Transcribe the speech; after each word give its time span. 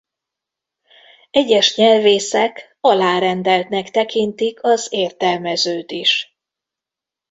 Egyes 1.31 1.75
nyelvészek 1.75 2.77
alárendeltnek 2.81 3.89
tekintik 3.91 4.63
az 4.63 4.87
értelmezőt 4.89 5.91
is. 5.91 6.37